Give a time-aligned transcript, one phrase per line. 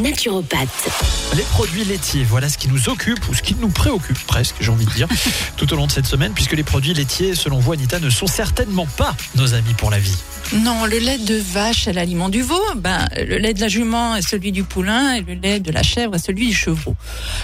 [0.00, 0.88] naturopathe.
[1.36, 4.70] Les produits laitiers, voilà ce qui nous occupe ou ce qui nous préoccupe presque, j'ai
[4.70, 5.08] envie de dire,
[5.56, 8.26] tout au long de cette semaine, puisque les produits laitiers, selon vous, Anita, ne sont
[8.26, 10.16] certainement pas nos amis pour la vie.
[10.54, 12.60] Non, le lait de vache est l'aliment du veau.
[12.76, 15.82] Ben, le lait de la jument est celui du poulain et le lait de la
[15.82, 16.96] chèvre est celui du chevreau.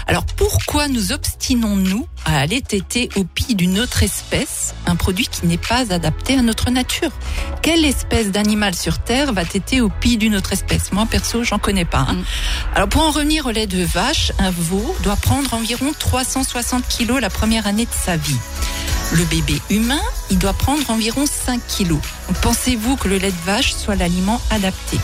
[0.07, 5.47] Alors pourquoi nous obstinons-nous à aller téter au pied d'une autre espèce, un produit qui
[5.47, 7.11] n'est pas adapté à notre nature?
[7.61, 10.91] Quelle espèce d'animal sur Terre va téter au pied d'une autre espèce?
[10.93, 12.07] Moi perso, j'en connais pas.
[12.09, 12.17] Hein.
[12.75, 17.21] Alors pour en revenir au lait de vache, un veau doit prendre environ 360 kilos
[17.21, 18.39] la première année de sa vie.
[19.13, 22.01] Le bébé humain, il doit prendre environ 5 kilos.
[22.43, 24.99] Pensez-vous que le lait de vache soit l'aliment adapté?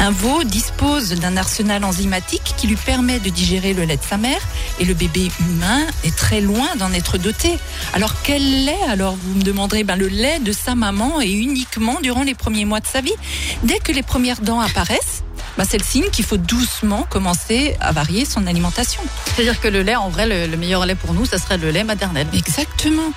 [0.00, 4.18] Un veau dispose d'un arsenal enzymatique qui lui permet de digérer le lait de sa
[4.18, 4.40] mère
[4.78, 7.58] et le bébé humain est très loin d'en être doté.
[7.94, 11.98] Alors quel lait Alors vous me demanderez, ben, le lait de sa maman et uniquement
[12.02, 13.14] durant les premiers mois de sa vie.
[13.62, 15.22] Dès que les premières dents apparaissent,
[15.56, 19.02] ben, c'est le signe qu'il faut doucement commencer à varier son alimentation.
[19.34, 21.70] C'est-à-dire que le lait, en vrai, le, le meilleur lait pour nous, ça serait le
[21.70, 22.26] lait maternel.
[22.34, 23.12] Exactement.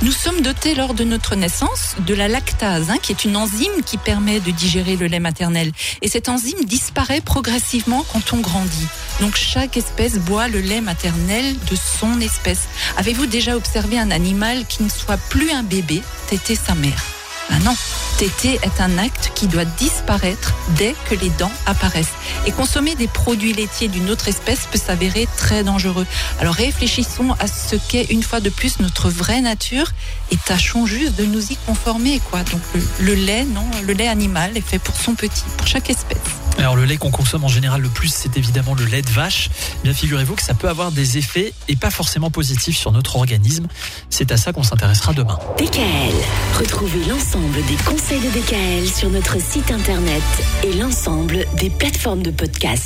[0.00, 3.82] Nous sommes dotés lors de notre naissance de la lactase, hein, qui est une enzyme
[3.86, 5.70] qui permet de digérer le lait maternel.
[6.00, 8.88] Et cette enzyme disparaît progressivement quand on grandit.
[9.20, 12.62] Donc chaque espèce boit le lait maternel de son espèce.
[12.96, 17.04] Avez-vous déjà observé un animal qui ne soit plus un bébé téter sa mère?
[17.50, 17.74] Ah non,
[18.22, 22.14] téter est un acte qui doit disparaître dès que les dents apparaissent.
[22.46, 26.06] Et consommer des produits laitiers d'une autre espèce peut s'avérer très dangereux.
[26.38, 29.90] Alors réfléchissons à ce qu'est une fois de plus notre vraie nature
[30.30, 32.20] et tâchons juste de nous y conformer.
[32.30, 32.60] Donc
[33.00, 36.41] le lait animal est fait pour son petit, pour chaque espèce.
[36.58, 39.50] Alors le lait qu'on consomme en général le plus, c'est évidemment le lait de vache.
[39.82, 43.66] Bien figurez-vous que ça peut avoir des effets et pas forcément positifs sur notre organisme.
[44.10, 45.38] C'est à ça qu'on s'intéressera demain.
[45.58, 46.14] DKL,
[46.58, 50.22] retrouvez l'ensemble des conseils de DKL sur notre site internet
[50.62, 52.80] et l'ensemble des plateformes de podcast.